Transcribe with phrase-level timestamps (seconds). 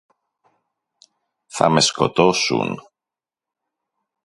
[1.45, 2.79] Θα με σκοτώσουν!